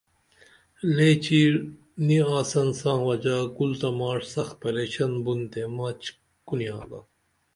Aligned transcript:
لے 0.95 1.09
چیر 1.23 1.53
نی 2.05 2.17
آڅن 2.37 2.69
ساں 2.79 2.99
وجہ 3.07 3.37
کُل 3.55 3.71
تہ 3.79 3.89
ماڜ 3.97 4.21
سخ 4.33 4.49
پریشن 4.61 5.11
بُن 5.23 5.39
تے 5.51 5.61
مچ 5.77 6.01
کونی 6.47 6.67
آگا 6.79 6.99